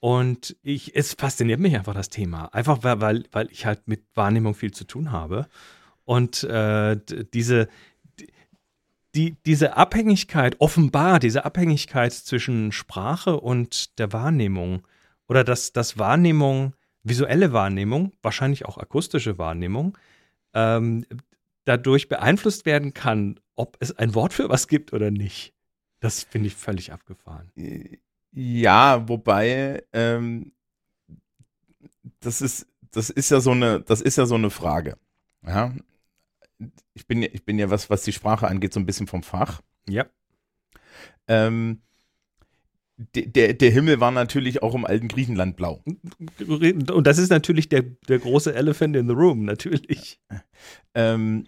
[0.01, 2.47] Und ich, es fasziniert mich einfach das Thema.
[2.53, 5.47] Einfach weil, weil, ich halt mit Wahrnehmung viel zu tun habe.
[6.05, 6.99] Und äh,
[7.33, 7.69] diese,
[9.15, 14.87] die, diese Abhängigkeit, offenbar diese Abhängigkeit zwischen Sprache und der Wahrnehmung
[15.29, 19.97] oder dass, dass Wahrnehmung, visuelle Wahrnehmung, wahrscheinlich auch akustische Wahrnehmung,
[20.55, 21.07] ähm,
[21.65, 25.55] dadurch beeinflusst werden kann, ob es ein Wort für was gibt oder nicht.
[26.01, 27.51] Das finde ich völlig abgefahren.
[28.33, 30.53] Ja, wobei ähm,
[32.21, 34.97] das ist das ist ja so eine das ist ja so eine Frage.
[35.47, 35.73] Ja,
[36.95, 39.23] ich bin ja, ich bin ja was was die Sprache angeht so ein bisschen vom
[39.23, 39.63] Fach.
[39.89, 40.07] Ja.
[41.29, 41.81] Ähm,
[42.97, 45.83] der, der Himmel war natürlich auch im alten Griechenland blau.
[46.47, 50.21] Und das ist natürlich der, der große Elephant in the room, natürlich.
[50.95, 51.45] Ähm,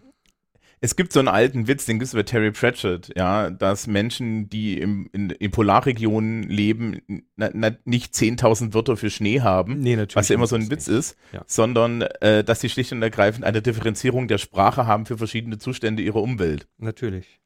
[0.80, 4.50] es gibt so einen alten Witz, den gibt es bei Terry Pratchett, ja, dass Menschen,
[4.50, 7.00] die im, in, in Polarregionen leben,
[7.36, 10.16] na, na, nicht 10.000 Wörter für Schnee haben, Nee, natürlich.
[10.16, 10.70] was ja immer so ein nicht.
[10.72, 11.42] Witz ist, Ja.
[11.46, 16.02] sondern äh, dass sie schlicht und ergreifend eine Differenzierung der Sprache haben für verschiedene Zustände
[16.02, 16.68] ihrer Umwelt.
[16.78, 17.40] Natürlich.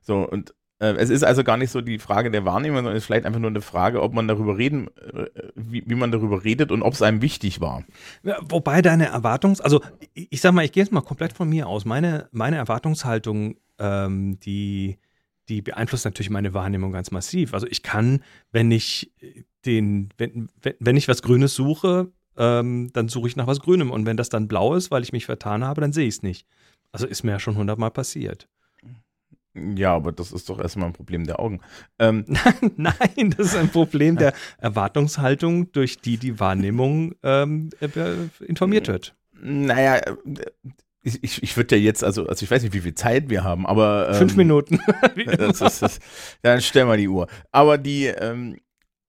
[0.00, 3.06] So, und es ist also gar nicht so die Frage der Wahrnehmung, sondern es ist
[3.06, 6.70] vielleicht einfach nur eine Frage, ob man darüber reden, äh, wie, wie man darüber redet
[6.70, 7.84] und ob es einem wichtig war.
[8.42, 9.80] Wobei deine Erwartungs-, also
[10.12, 11.86] ich, sag mal, ich gehe jetzt mal komplett von mir aus.
[11.86, 14.98] Meine, meine Erwartungshaltung, ähm, die,
[15.48, 17.54] die beeinflusst natürlich meine Wahrnehmung ganz massiv.
[17.54, 19.12] Also ich kann, wenn ich
[19.64, 23.90] den, wenn, wenn ich was Grünes suche, ähm, dann suche ich nach was Grünem.
[23.90, 26.22] Und wenn das dann blau ist, weil ich mich vertan habe, dann sehe ich es
[26.22, 26.46] nicht.
[26.92, 28.48] Also ist mir ja schon hundertmal passiert.
[29.76, 31.60] Ja, aber das ist doch erstmal ein Problem der Augen.
[31.98, 32.24] Ähm,
[32.76, 37.88] Nein, das ist ein Problem der Erwartungshaltung, durch die die Wahrnehmung ähm, äh,
[38.44, 39.14] informiert wird.
[39.40, 40.14] Naja, äh,
[41.02, 43.44] ich, ich, ich würde ja jetzt, also, also ich weiß nicht, wie viel Zeit wir
[43.44, 44.08] haben, aber.
[44.08, 44.80] Ähm, Fünf Minuten.
[45.38, 45.98] Das ist, das,
[46.42, 47.28] dann stell mal die Uhr.
[47.52, 48.58] Aber die, ähm,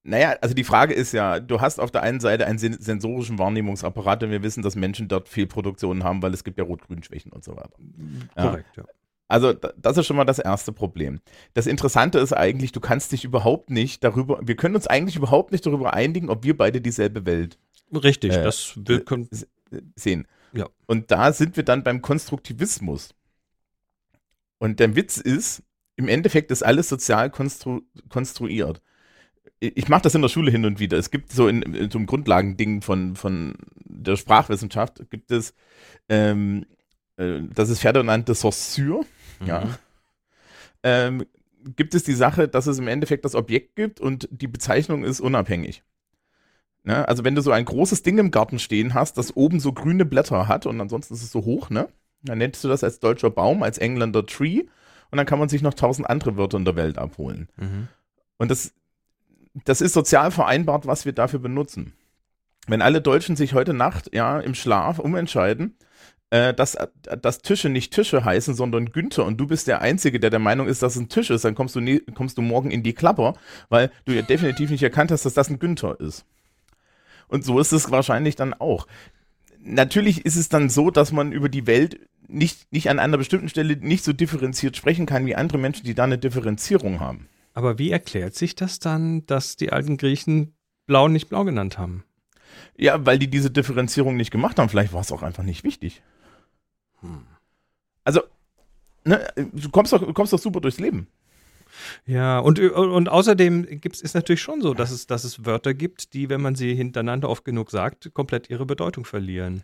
[0.04, 3.40] naja, also die Frage ist ja, du hast auf der einen Seite einen sen sensorischen
[3.40, 7.44] Wahrnehmungsapparat und wir wissen, dass Menschen dort Fehlproduktionen haben, weil es gibt ja Rot-Grün-Schwächen und
[7.44, 7.78] so weiter.
[8.38, 8.44] Ja.
[8.44, 8.84] Korrekt, ja.
[9.28, 11.20] Also da- das ist schon mal das erste Problem.
[11.54, 15.52] Das Interessante ist eigentlich, du kannst dich überhaupt nicht darüber, wir können uns eigentlich überhaupt
[15.52, 17.58] nicht darüber einigen, ob wir beide dieselbe Welt
[17.94, 19.30] Richtig, Äh, das wir können,
[19.96, 20.28] sehen.
[20.54, 20.68] Ja.
[20.88, 23.14] Und da sind wir dann beim Konstruktivismus.
[24.60, 25.64] Und der Witz ist,
[25.96, 28.82] im Endeffekt ist alles sozial konstru konstruiert.
[29.60, 30.98] Ich mache das in der Schule hin und wieder.
[30.98, 35.54] Es gibt so in, in so einem Grundlagending von, von der Sprachwissenschaft, gibt es,
[36.10, 36.66] ähm,
[37.18, 39.04] äh, das ist Ferdinand de Saussure,
[39.46, 39.62] ja.
[39.62, 39.76] Mhm.
[40.84, 41.26] ähm,
[41.76, 45.20] gibt es die Sache, dass es im Endeffekt das Objekt gibt und die Bezeichnung ist
[45.20, 45.84] unabhängig.
[46.84, 47.08] Ne?
[47.08, 50.06] Also wenn du so ein großes Ding im Garten stehen hast, das oben so grüne
[50.06, 51.90] Blätter hat und ansonsten ist es so hoch, ne?
[52.24, 54.64] Dann nennst du das als deutscher Baum, als Engländer Tree
[55.12, 57.50] und dann kann man sich noch tausend andere Wörter in der Welt abholen.
[57.58, 57.90] Mhm.
[58.38, 58.74] Und das,
[59.66, 61.94] das ist sozial vereinbart, was wir dafür benutzen.
[62.68, 65.76] wenn alle Deutschen sich heute Nacht ja im Schlaf umentscheiden,
[66.30, 66.78] dass,
[67.22, 70.68] dass Tische nicht Tische heißen, sondern Günther und du bist der Einzige, der der Meinung
[70.68, 72.94] ist, dass es ein Tisch ist, dann kommst du, nie, kommst du morgen in die
[72.94, 73.36] Klapper,
[73.70, 76.26] weil du ja definitiv nicht erkannt hast, dass das ein Günther ist.
[77.30, 78.88] Und so ist es wahrscheinlich dann auch.
[79.60, 83.50] Natürlich ist es dann so, dass man über die Welt nicht, nicht an einer bestimmten
[83.50, 87.28] Stelle nicht so differenziert sprechen kann wie andere Menschen, die da eine Differenzierung haben.
[87.54, 90.54] Aber wie erklärt sich das dann, dass die alten Griechen
[90.86, 92.04] blau nicht blau genannt haben?
[92.78, 94.70] Ja, weil die diese Differenzierung nicht gemacht haben.
[94.70, 96.02] Vielleicht war es auch einfach nicht wichtig.
[97.02, 97.26] Hm.
[98.04, 98.22] Also,
[99.04, 101.08] ne, du kommst doch, du kommst doch super durchs Leben.
[102.06, 106.14] Ja, und, und außerdem gibt's, ist natürlich schon so, dass es, dass es Wörter gibt,
[106.14, 109.64] die, wenn man sie hintereinander oft genug sagt, komplett ihre Bedeutung verlieren.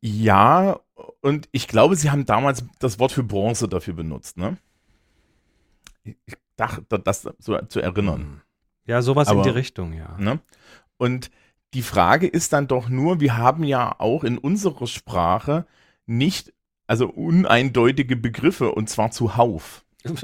[0.00, 0.80] Ja,
[1.20, 4.56] und ich glaube, sie haben damals das Wort für Bronze dafür benutzt, ne?
[6.04, 8.20] Ich dachte, das so zu erinnern.
[8.20, 8.40] Hm.
[8.86, 10.16] Ja, sowas Aber, in die Richtung, ja.
[10.18, 10.40] Ne?
[10.96, 11.30] Und
[11.74, 15.66] die Frage ist dann doch nur, wir haben ja auch in unserer Sprache
[16.10, 16.52] nicht,
[16.86, 19.84] also uneindeutige Begriffe und zwar zuhauf.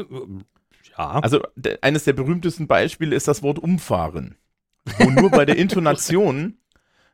[0.98, 1.20] Ja.
[1.20, 1.42] Also
[1.82, 4.36] eines der berühmtesten Beispiele ist das Wort umfahren.
[4.98, 6.56] Wo nur bei der Intonation,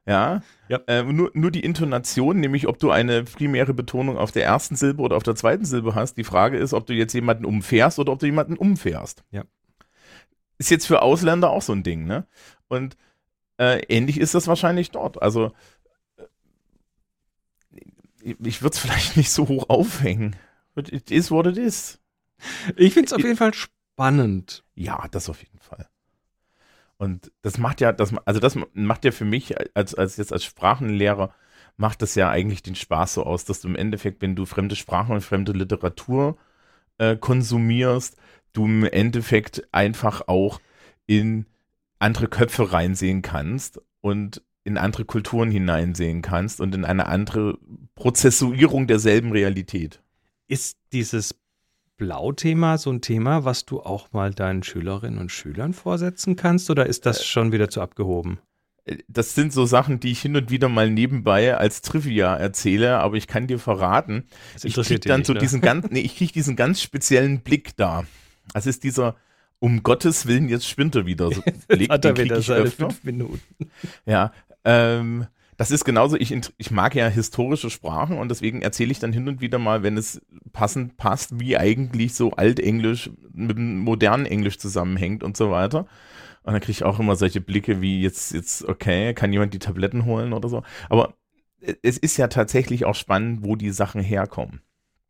[0.06, 0.80] ja, ja.
[0.86, 5.02] Äh, nur, nur die Intonation, nämlich ob du eine primäre Betonung auf der ersten Silbe
[5.02, 6.14] oder auf der zweiten Silbe hast.
[6.14, 9.24] Die Frage ist, ob du jetzt jemanden umfährst oder ob du jemanden umfährst.
[9.32, 9.42] Ja.
[10.58, 12.26] Ist jetzt für Ausländer auch so ein Ding, ne?
[12.68, 12.96] Und
[13.58, 15.20] äh, ähnlich ist das wahrscheinlich dort.
[15.20, 15.52] Also
[18.22, 20.36] ich würde es vielleicht nicht so hoch aufhängen.
[20.74, 21.98] It is what it is.
[22.76, 24.64] Ich finde es auf jeden Fall spannend.
[24.74, 25.88] Ja, das auf jeden Fall.
[26.96, 30.44] Und das macht ja, das, also das macht ja für mich als, als jetzt als
[30.44, 31.34] Sprachenlehrer,
[31.76, 34.76] macht das ja eigentlich den Spaß so aus, dass du im Endeffekt, wenn du fremde
[34.76, 36.36] Sprachen und fremde Literatur
[36.98, 38.16] äh, konsumierst,
[38.52, 40.60] du im Endeffekt einfach auch
[41.06, 41.46] in
[41.98, 47.58] andere Köpfe reinsehen kannst und in andere Kulturen hineinsehen kannst und in eine andere
[47.94, 50.02] Prozessuierung derselben Realität.
[50.46, 51.34] Ist dieses
[51.96, 56.86] Blau-Thema so ein Thema, was du auch mal deinen Schülerinnen und Schülern vorsetzen kannst oder
[56.86, 58.38] ist das äh, schon wieder zu abgehoben?
[58.84, 62.98] Äh, das sind so Sachen, die ich hin und wieder mal nebenbei als Trivia erzähle,
[62.98, 64.24] aber ich kann dir verraten,
[64.62, 65.40] ich kriege dann nicht, so ne?
[65.40, 68.04] diesen ganz, nee, ich kriege diesen ganz speziellen Blick da.
[68.52, 69.16] Das ist dieser,
[69.58, 71.30] um Gottes Willen, jetzt spinnt er wieder.
[71.30, 72.90] So Blick, hat er wieder seine öfter.
[72.90, 73.40] fünf Minuten.
[74.06, 74.32] Ja,
[74.64, 79.12] ähm, das ist genauso, ich, ich mag ja historische Sprachen und deswegen erzähle ich dann
[79.12, 80.20] hin und wieder mal, wenn es
[80.52, 85.86] passend passt, wie eigentlich so Altenglisch mit dem modernen Englisch zusammenhängt und so weiter.
[86.42, 89.60] Und dann kriege ich auch immer solche Blicke wie jetzt, jetzt, okay, kann jemand die
[89.60, 90.62] Tabletten holen oder so.
[90.88, 91.14] Aber
[91.82, 94.62] es ist ja tatsächlich auch spannend, wo die Sachen herkommen.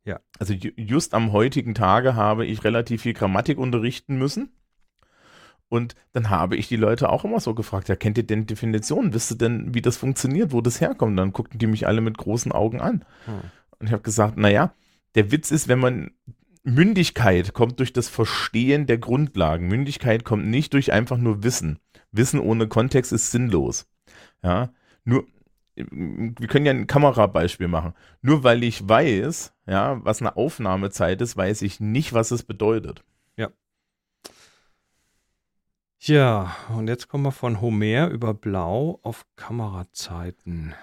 [0.05, 0.21] Ja.
[0.39, 4.51] Also just am heutigen Tage habe ich relativ viel Grammatik unterrichten müssen.
[5.73, 9.15] Und dann habe ich die Leute auch immer so gefragt, ja, kennt ihr denn Definitionen?
[9.15, 11.19] Wisst ihr denn, wie das funktioniert, wo das herkommt?
[11.19, 13.07] Dann guckten die mich alle mit großen Augen an.
[13.25, 13.41] Hm.
[13.79, 14.75] Und ich habe gesagt, naja,
[15.15, 16.11] der Witz ist, wenn man
[16.63, 19.67] Mündigkeit kommt durch das Verstehen der Grundlagen.
[19.67, 21.79] Mündigkeit kommt nicht durch einfach nur Wissen.
[22.11, 23.87] Wissen ohne Kontext ist sinnlos.
[24.43, 25.25] Ja, nur,
[25.75, 27.95] wir können ja ein Kamerabeispiel machen.
[28.21, 33.03] Nur weil ich weiß, ja, was eine Aufnahmezeit ist, weiß ich nicht, was es bedeutet.
[36.05, 36.57] Ja.
[36.75, 40.75] Und jetzt kommen wir von Homer über Blau auf Kamerazeiten.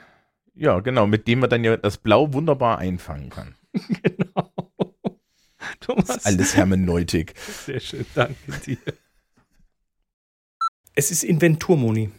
[0.56, 3.56] Ja, genau, mit dem man dann ja das Blau wunderbar einfangen kann.
[3.74, 4.52] genau.
[5.82, 6.08] Thomas.
[6.08, 7.34] Das ist alles Hermeneutik.
[7.66, 8.78] Sehr schön, danke dir.
[10.96, 12.12] Es ist Inventurmoni.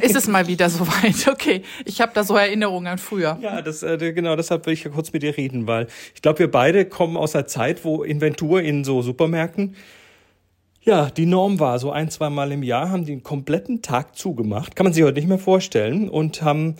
[0.00, 1.26] Ist es mal wieder soweit?
[1.28, 3.38] Okay, ich habe da so Erinnerungen an früher.
[3.40, 6.40] Ja, das, äh, genau, deshalb will ich ja kurz mit dir reden, weil ich glaube,
[6.40, 9.76] wir beide kommen aus einer Zeit, wo Inventur in so Supermärkten
[10.82, 11.78] ja die Norm war.
[11.78, 14.76] So ein, zwei Mal im Jahr haben die einen kompletten Tag zugemacht.
[14.76, 16.76] Kann man sich heute nicht mehr vorstellen und haben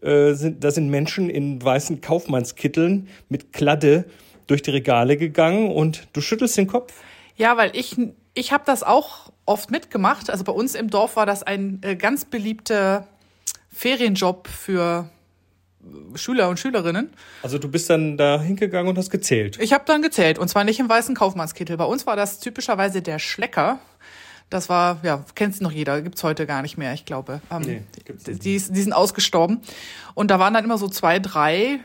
[0.00, 4.04] äh, sind, da sind Menschen in weißen Kaufmannskitteln mit Kladde
[4.46, 6.92] durch die Regale gegangen und du schüttelst den Kopf.
[7.36, 7.96] Ja, weil ich
[8.34, 10.30] ich habe das auch oft mitgemacht.
[10.30, 13.06] Also bei uns im Dorf war das ein äh, ganz beliebter
[13.70, 15.08] Ferienjob für
[16.14, 17.10] Schüler und Schülerinnen.
[17.42, 19.58] Also du bist dann da hingegangen und hast gezählt.
[19.60, 21.76] Ich habe dann gezählt und zwar nicht im weißen Kaufmannskittel.
[21.76, 23.78] Bei uns war das typischerweise der Schlecker.
[24.50, 27.40] Das war, ja, kennt noch jeder, gibt's heute gar nicht mehr, ich glaube.
[27.50, 29.62] Ähm, nee, gibt's die, die, die sind ausgestorben.
[30.14, 31.80] Und da waren dann immer so zwei, drei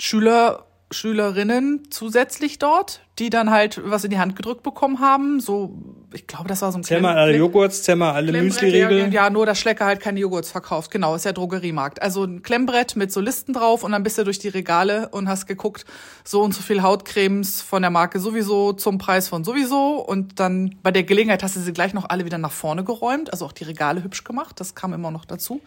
[0.00, 0.64] Schüler
[0.94, 5.78] Schülerinnen zusätzlich dort, die dann halt was in die Hand gedrückt bekommen haben, so
[6.14, 9.12] ich glaube, das war so ein Zähl mal alle Joghurts, zähl mal alle Müsli-Riegel.
[9.12, 10.90] Ja, nur, dass Schlecker halt keine Joghurts verkauft.
[10.90, 12.00] Genau, ist ja Drogeriemarkt.
[12.00, 15.28] Also ein Klemmbrett mit so Listen drauf und dann bist du durch die Regale und
[15.28, 15.84] hast geguckt,
[16.22, 19.96] so und so viel Hautcremes von der Marke sowieso zum Preis von sowieso.
[19.96, 23.32] Und dann bei der Gelegenheit hast du sie gleich noch alle wieder nach vorne geräumt,
[23.32, 24.60] also auch die Regale hübsch gemacht.
[24.60, 25.60] Das kam immer noch dazu.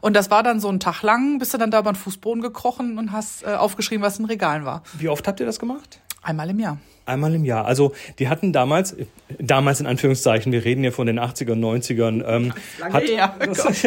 [0.00, 2.42] Und das war dann so ein Tag lang, bist du dann da über den Fußboden
[2.42, 4.82] gekrochen und hast äh, aufgeschrieben, was in Regalen war.
[4.94, 6.00] Wie oft habt ihr das gemacht?
[6.22, 6.78] Einmal im Jahr.
[7.04, 7.64] Einmal im Jahr.
[7.64, 8.96] Also die hatten damals,
[9.38, 13.02] damals in Anführungszeichen, wir reden ja von den 80ern, 90ern, ähm, hat,
[13.40, 13.86] das,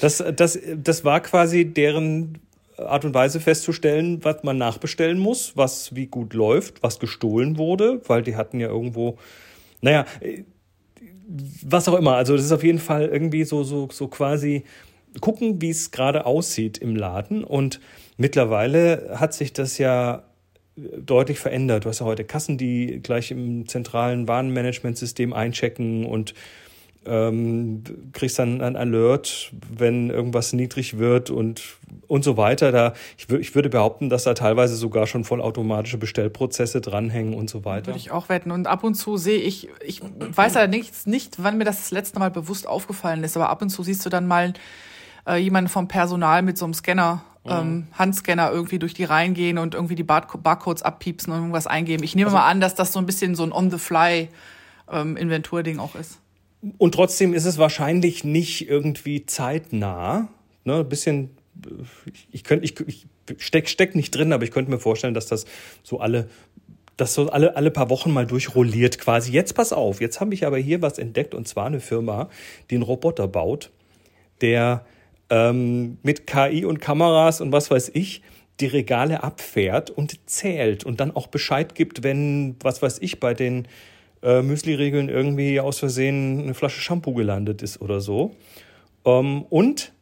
[0.00, 2.38] das, das, das war quasi deren
[2.76, 8.02] Art und Weise festzustellen, was man nachbestellen muss, was wie gut läuft, was gestohlen wurde,
[8.06, 9.18] weil die hatten ja irgendwo,
[9.80, 10.04] naja,
[11.62, 12.14] was auch immer.
[12.14, 14.64] Also das ist auf jeden Fall irgendwie so, so, so quasi
[15.20, 17.42] gucken, wie es gerade aussieht im Laden.
[17.42, 17.80] Und
[18.16, 20.27] mittlerweile hat sich das ja
[20.98, 21.84] deutlich verändert.
[21.84, 26.34] Du hast ja heute Kassen, die gleich im zentralen Warenmanagementsystem einchecken und
[27.06, 31.62] ähm, kriegst dann ein Alert, wenn irgendwas niedrig wird und,
[32.06, 32.70] und so weiter.
[32.70, 37.64] Da, ich, ich würde behaupten, dass da teilweise sogar schon vollautomatische Bestellprozesse dranhängen und so
[37.64, 37.88] weiter.
[37.88, 38.50] Würde ich auch wetten.
[38.50, 42.18] Und ab und zu sehe ich, ich weiß allerdings nicht, wann mir das das letzte
[42.18, 44.52] Mal bewusst aufgefallen ist, aber ab und zu siehst du dann mal
[45.26, 49.58] äh, jemanden vom Personal mit so einem Scanner ähm, Handscanner irgendwie durch die Reihen gehen
[49.58, 52.02] und irgendwie die Barcodes abpiepsen und irgendwas eingeben.
[52.04, 54.28] Ich nehme also, mal an, dass das so ein bisschen so ein On-the-Fly
[54.90, 56.18] ähm, Inventurding auch ist.
[56.78, 60.28] Und trotzdem ist es wahrscheinlich nicht irgendwie zeitnah.
[60.64, 61.30] Ne, ein bisschen,
[62.32, 63.06] ich könnte, ich, ich
[63.38, 65.44] steck, steck nicht drin, aber ich könnte mir vorstellen, dass das
[65.82, 66.28] so alle
[66.98, 69.30] das so alle, alle paar Wochen mal durchrolliert quasi.
[69.32, 72.28] Jetzt pass auf, jetzt habe ich aber hier was entdeckt und zwar eine Firma,
[72.70, 73.70] die einen Roboter baut,
[74.40, 74.84] der
[75.30, 78.22] ähm, mit KI und Kameras und was weiß ich
[78.60, 83.34] die Regale abfährt und zählt und dann auch Bescheid gibt, wenn, was weiß ich, bei
[83.34, 83.68] den
[84.22, 88.34] äh, Müsli-Regeln irgendwie aus Versehen eine Flasche Shampoo gelandet ist oder so.
[89.04, 89.92] Ähm, und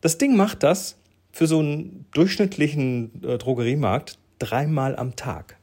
[0.00, 0.96] das Ding macht das
[1.30, 5.58] für so einen durchschnittlichen äh, Drogeriemarkt dreimal am Tag.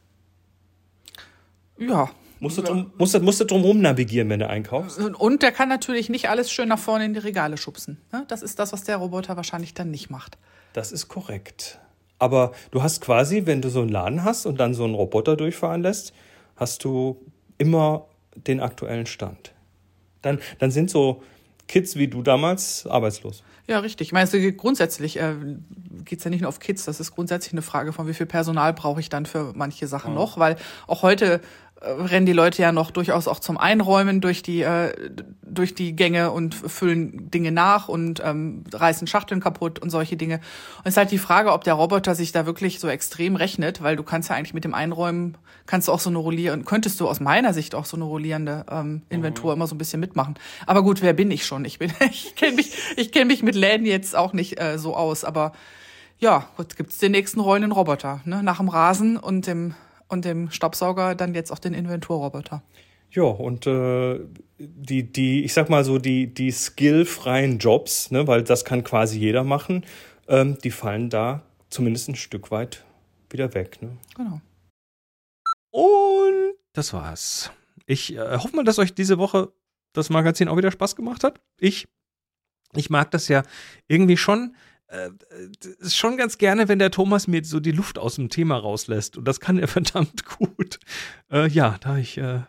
[1.80, 5.00] Ja, Musst du, drum, musst, du, musst du drum rum navigieren, wenn du einkaufst.
[5.00, 8.00] Und der kann natürlich nicht alles schön nach vorne in die Regale schubsen.
[8.12, 8.26] Ne?
[8.28, 10.38] Das ist das, was der Roboter wahrscheinlich dann nicht macht.
[10.74, 11.80] Das ist korrekt.
[12.20, 15.36] Aber du hast quasi, wenn du so einen Laden hast und dann so einen Roboter
[15.36, 16.14] durchfahren lässt,
[16.56, 17.20] hast du
[17.58, 19.54] immer den aktuellen Stand.
[20.22, 21.24] Dann, dann sind so
[21.68, 23.44] Kids wie du damals arbeitslos.
[23.68, 24.08] Ja, richtig.
[24.08, 25.36] Ich meine, grundsätzlich äh,
[26.06, 28.26] geht es ja nicht nur auf Kids, das ist grundsätzlich eine Frage von, wie viel
[28.26, 30.20] Personal brauche ich dann für manche Sachen ja.
[30.20, 30.56] noch, weil
[30.88, 31.42] auch heute
[31.82, 34.94] rennen die Leute ja noch durchaus auch zum Einräumen durch die äh,
[35.44, 40.36] durch die Gänge und füllen Dinge nach und ähm, reißen Schachteln kaputt und solche Dinge.
[40.36, 43.82] Und es ist halt die Frage, ob der Roboter sich da wirklich so extrem rechnet,
[43.82, 45.38] weil du kannst ja eigentlich mit dem Einräumen
[45.68, 48.66] kannst du auch so eine rollierende, könntest du aus meiner Sicht auch so eine rollierende
[48.72, 49.60] ähm, Inventur mhm.
[49.60, 50.36] immer so ein bisschen mitmachen.
[50.66, 51.66] Aber gut, wer bin ich schon?
[51.66, 54.96] Ich bin, ich kenne mich, ich kenne mich mit Läden jetzt auch nicht äh, so
[54.96, 55.24] aus.
[55.24, 55.52] Aber
[56.20, 58.42] ja, gut, gibt's den nächsten rollenden Roboter, ne?
[58.42, 59.76] Nach dem Rasen und dem
[60.08, 62.64] und dem Staubsauger dann jetzt auch den Inventurroboter.
[63.12, 64.20] Ja, und äh,
[64.58, 69.18] die, die, ich sag mal so, die, die skillfreien Jobs, ne, weil das kann quasi
[69.20, 69.86] jeder machen,
[70.28, 72.84] ähm, die fallen da zumindest ein Stück weit
[73.30, 73.82] wieder weg.
[73.82, 73.98] Ne?
[74.16, 74.42] Genau.
[75.72, 77.52] Und das war's.
[77.86, 79.52] Ich äh, hoffe mal, dass euch diese Woche
[79.94, 81.40] das Magazin auch wieder Spaß gemacht hat.
[81.60, 81.88] Ich,
[82.74, 83.44] ich mag das ja
[83.88, 84.56] irgendwie schon
[84.88, 85.10] äh,
[85.90, 89.18] schon ganz gerne, wenn der Thomas mir so die Luft aus dem Thema rauslässt.
[89.18, 90.80] Und das kann er verdammt gut.
[91.32, 92.42] Äh, ja, da ich, äh,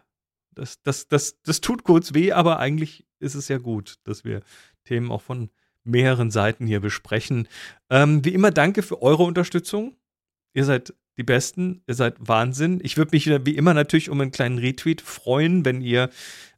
[0.54, 4.42] das, das, das, das tut kurz weh, aber eigentlich ist es ja gut, dass wir
[4.84, 5.50] Themen auch von
[5.84, 7.48] mehreren Seiten hier besprechen.
[7.90, 9.96] Ähm, wie immer, danke für eure Unterstützung.
[10.54, 12.80] Ihr seid die Besten, ihr seid Wahnsinn.
[12.82, 16.10] Ich würde mich wie immer natürlich um einen kleinen Retweet freuen, wenn ihr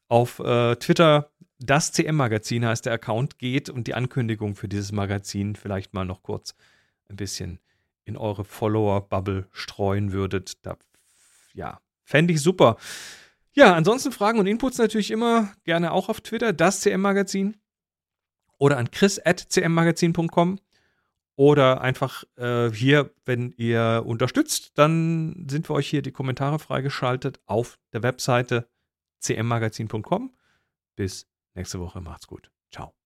[0.09, 5.55] auf äh, Twitter das CM-Magazin heißt der Account geht und die Ankündigung für dieses Magazin
[5.55, 6.55] vielleicht mal noch kurz
[7.09, 7.61] ein bisschen
[8.05, 10.65] in eure Follower-Bubble streuen würdet.
[10.65, 10.77] Da,
[11.53, 12.77] ja, fände ich super.
[13.53, 17.57] Ja, ansonsten Fragen und Inputs natürlich immer gerne auch auf Twitter, das CM-Magazin
[18.59, 20.61] oder an chris.cmmagazin.com
[21.37, 27.41] oder einfach äh, hier, wenn ihr unterstützt, dann sind wir euch hier die Kommentare freigeschaltet
[27.47, 28.69] auf der Webseite
[29.23, 30.35] cmmagazin.com.
[30.97, 32.51] Bis Nächste Woche macht's gut.
[32.73, 33.00] Ciao.